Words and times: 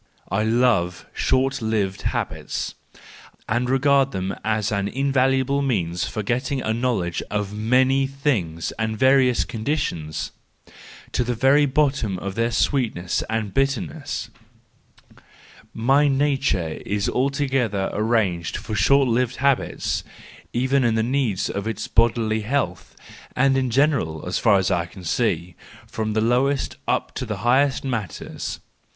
—I 0.29 0.41
love 0.41 1.05
short 1.13 1.61
lived 1.61 2.01
habits, 2.01 2.73
and 3.47 3.69
regard 3.69 4.13
them 4.13 4.35
as 4.43 4.71
an 4.71 4.87
invaluable 4.87 5.61
means 5.61 6.05
for 6.05 6.23
getting 6.23 6.59
a 6.59 6.73
knowledge 6.73 7.21
of 7.29 7.53
many 7.53 8.07
things 8.07 8.71
and 8.79 8.97
various 8.97 9.45
conditions, 9.45 10.31
to 11.11 11.23
the 11.23 11.35
very 11.35 11.67
bottom 11.67 12.17
of 12.17 12.33
their 12.33 12.49
sweetness 12.49 13.21
and 13.29 13.53
bitterness; 13.53 14.31
my 15.71 16.07
nature 16.07 16.81
is 16.83 17.07
altogether 17.07 17.91
arranged 17.93 18.57
for 18.57 18.73
short 18.73 19.07
lived 19.07 19.35
habits, 19.35 20.03
even 20.51 20.83
in 20.83 20.95
the 20.95 21.03
needs 21.03 21.47
of 21.47 21.67
its 21.67 21.87
bodily 21.87 22.39
health, 22.41 22.95
and 23.35 23.55
in 23.55 23.69
general, 23.69 24.25
as 24.25 24.39
far 24.39 24.57
as 24.57 24.71
I 24.71 24.87
can 24.87 25.03
see, 25.03 25.53
from 25.85 26.13
the 26.13 26.21
lowest 26.21 26.77
up 26.87 27.13
to 27.13 27.25
the 27.27 27.37
highest 27.45 27.83
matters. 27.83 28.59